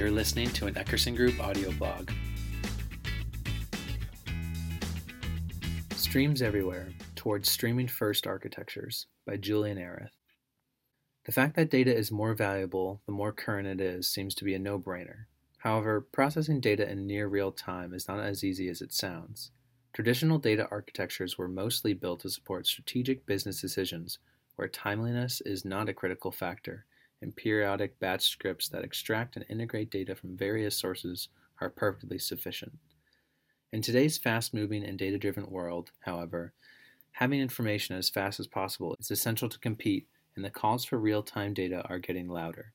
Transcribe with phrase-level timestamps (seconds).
[0.00, 2.10] You're listening to an Eckerson Group audio blog.
[5.94, 10.16] Streams Everywhere Towards Streaming First Architectures by Julian Ereth.
[11.26, 14.54] The fact that data is more valuable the more current it is seems to be
[14.54, 15.26] a no brainer.
[15.58, 19.50] However, processing data in near real time is not as easy as it sounds.
[19.92, 24.18] Traditional data architectures were mostly built to support strategic business decisions
[24.56, 26.86] where timeliness is not a critical factor
[27.22, 31.28] and periodic batch scripts that extract and integrate data from various sources
[31.60, 32.78] are perfectly sufficient.
[33.72, 36.52] In today's fast moving and data driven world, however,
[37.12, 41.22] having information as fast as possible is essential to compete, and the calls for real
[41.22, 42.72] time data are getting louder.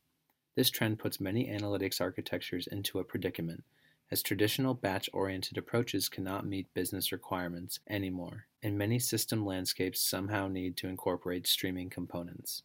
[0.56, 3.64] This trend puts many analytics architectures into a predicament,
[4.12, 10.48] as traditional batch oriented approaches cannot meet business requirements anymore, and many system landscapes somehow
[10.48, 12.64] need to incorporate streaming components.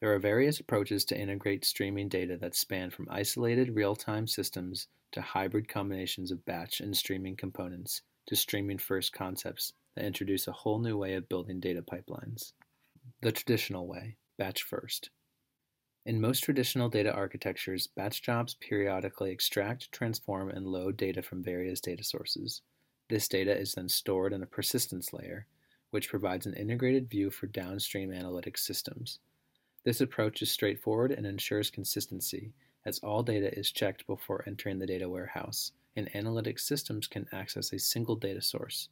[0.00, 5.22] There are various approaches to integrate streaming data that span from isolated real-time systems to
[5.22, 10.78] hybrid combinations of batch and streaming components to streaming first concepts that introduce a whole
[10.78, 12.52] new way of building data pipelines.
[13.22, 15.08] The traditional way, batch first.
[16.04, 21.80] In most traditional data architectures, batch jobs periodically extract, transform, and load data from various
[21.80, 22.60] data sources.
[23.08, 25.46] This data is then stored in a persistence layer,
[25.90, 29.20] which provides an integrated view for downstream analytics systems.
[29.86, 32.52] This approach is straightforward and ensures consistency,
[32.84, 37.72] as all data is checked before entering the data warehouse, and analytic systems can access
[37.72, 38.88] a single data source.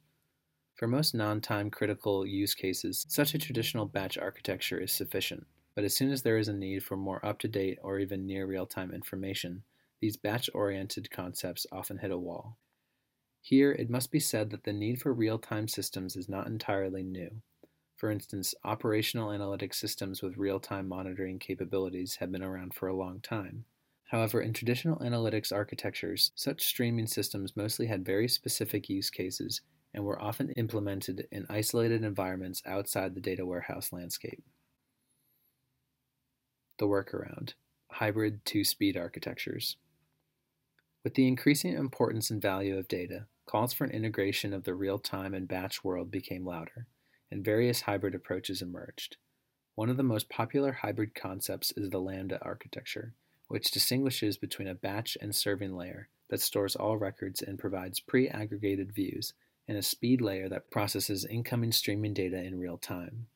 [0.73, 5.83] For most non time critical use cases, such a traditional batch architecture is sufficient, but
[5.83, 8.45] as soon as there is a need for more up to date or even near
[8.45, 9.63] real time information,
[9.99, 12.57] these batch oriented concepts often hit a wall.
[13.41, 17.03] Here, it must be said that the need for real time systems is not entirely
[17.03, 17.41] new.
[17.95, 22.95] For instance, operational analytic systems with real time monitoring capabilities have been around for a
[22.95, 23.65] long time.
[24.09, 29.61] However, in traditional analytics architectures, such streaming systems mostly had very specific use cases
[29.93, 34.43] and were often implemented in isolated environments outside the data warehouse landscape.
[36.77, 37.53] The workaround
[37.91, 39.77] hybrid two speed architectures.
[41.05, 44.99] With the increasing importance and value of data, calls for an integration of the real
[44.99, 46.87] time and batch world became louder
[47.35, 49.17] and various hybrid approaches emerged.
[49.75, 53.13] One of the most popular hybrid concepts is the Lambda architecture,
[53.49, 58.29] which distinguishes between a batch and serving layer that stores all records and provides pre
[58.29, 59.33] aggregated views,
[59.67, 63.27] and a speed layer that processes incoming streaming data in real time.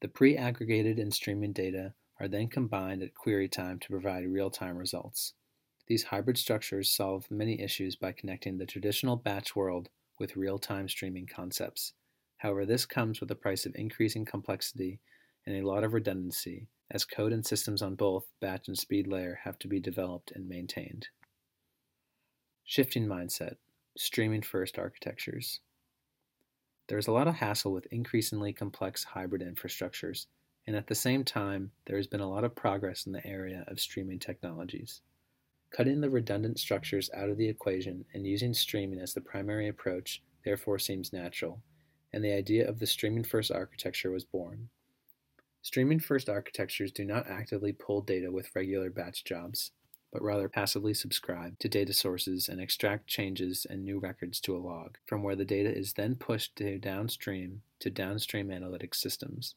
[0.00, 4.50] The pre aggregated and streaming data are then combined at query time to provide real
[4.50, 5.32] time results.
[5.88, 9.88] These hybrid structures solve many issues by connecting the traditional batch world
[10.20, 11.94] with real time streaming concepts.
[12.40, 14.98] However, this comes with the price of increasing complexity
[15.44, 19.40] and a lot of redundancy, as code and systems on both batch and speed layer
[19.44, 21.08] have to be developed and maintained.
[22.64, 23.56] Shifting mindset,
[23.94, 25.60] streaming first architectures.
[26.88, 30.24] There is a lot of hassle with increasingly complex hybrid infrastructures,
[30.66, 33.64] and at the same time, there has been a lot of progress in the area
[33.68, 35.02] of streaming technologies.
[35.72, 40.22] Cutting the redundant structures out of the equation and using streaming as the primary approach
[40.42, 41.62] therefore seems natural
[42.12, 44.68] and the idea of the streaming first architecture was born.
[45.62, 49.72] Streaming first architectures do not actively pull data with regular batch jobs,
[50.12, 54.58] but rather passively subscribe to data sources and extract changes and new records to a
[54.58, 59.54] log, from where the data is then pushed to downstream to downstream analytics systems.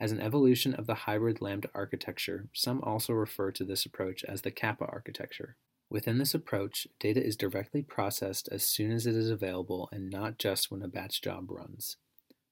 [0.00, 4.42] As an evolution of the hybrid Lambda architecture, some also refer to this approach as
[4.42, 5.56] the Kappa architecture.
[5.90, 10.38] Within this approach, data is directly processed as soon as it is available and not
[10.38, 11.96] just when a batch job runs.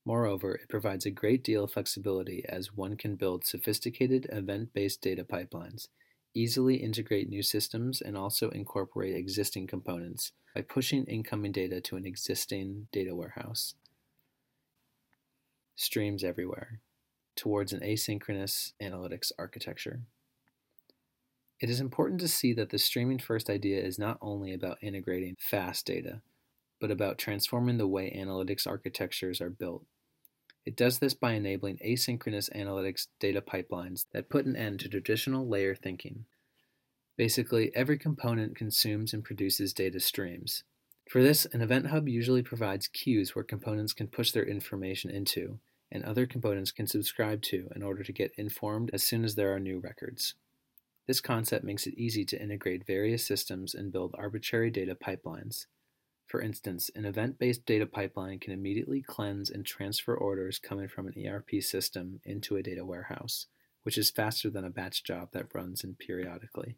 [0.07, 5.03] Moreover, it provides a great deal of flexibility as one can build sophisticated event based
[5.03, 5.89] data pipelines,
[6.33, 12.07] easily integrate new systems, and also incorporate existing components by pushing incoming data to an
[12.07, 13.75] existing data warehouse.
[15.75, 16.81] Streams everywhere
[17.35, 20.01] towards an asynchronous analytics architecture.
[21.59, 25.37] It is important to see that the streaming first idea is not only about integrating
[25.39, 26.21] fast data,
[26.81, 29.87] but about transforming the way analytics architectures are built.
[30.67, 35.49] It does this by enabling asynchronous analytics data pipelines that put an end to traditional
[35.49, 36.27] layer thinking.
[37.17, 40.65] Basically, every component consumes and produces data streams.
[41.09, 45.61] For this, an Event Hub usually provides queues where components can push their information into,
[45.91, 49.55] and other components can subscribe to in order to get informed as soon as there
[49.55, 50.35] are new records.
[51.07, 55.67] This concept makes it easy to integrate various systems and build arbitrary data pipelines.
[56.27, 61.07] For instance, an event based data pipeline can immediately cleanse and transfer orders coming from
[61.07, 63.47] an ERP system into a data warehouse,
[63.85, 66.77] which is faster than a batch job that runs in periodically.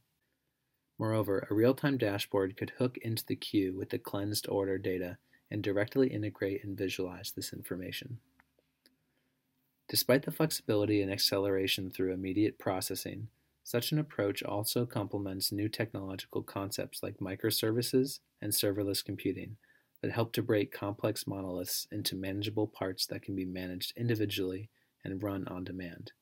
[0.99, 5.17] Moreover, a real time dashboard could hook into the queue with the cleansed order data
[5.51, 8.19] and directly integrate and visualize this information.
[9.89, 13.29] Despite the flexibility and acceleration through immediate processing,
[13.69, 19.59] such an approach also complements new technological concepts like microservices and serverless computing
[20.01, 24.71] that help to break complex monoliths into manageable parts that can be managed individually
[25.05, 26.13] and run on demand.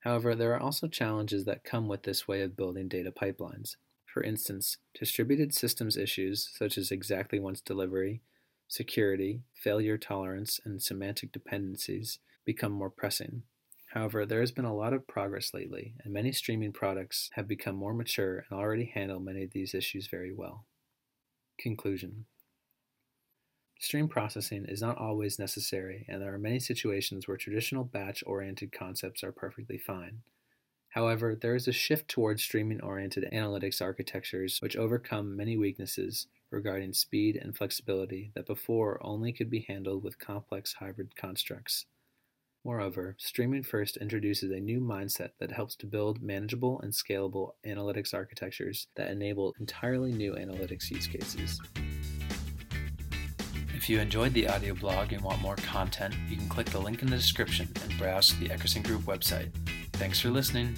[0.00, 3.76] However, there are also challenges that come with this way of building data pipelines.
[4.12, 8.20] For instance, distributed systems issues such as exactly once delivery,
[8.66, 13.44] security, failure tolerance, and semantic dependencies become more pressing.
[13.92, 17.74] However, there has been a lot of progress lately, and many streaming products have become
[17.74, 20.66] more mature and already handle many of these issues very well.
[21.58, 22.26] Conclusion
[23.80, 28.72] Stream processing is not always necessary, and there are many situations where traditional batch oriented
[28.72, 30.20] concepts are perfectly fine.
[30.90, 36.92] However, there is a shift towards streaming oriented analytics architectures which overcome many weaknesses regarding
[36.92, 41.86] speed and flexibility that before only could be handled with complex hybrid constructs.
[42.68, 48.12] Moreover, Streaming First introduces a new mindset that helps to build manageable and scalable analytics
[48.12, 51.58] architectures that enable entirely new analytics use cases.
[53.74, 57.00] If you enjoyed the audio blog and want more content, you can click the link
[57.00, 59.48] in the description and browse the Eckerson Group website.
[59.94, 60.76] Thanks for listening.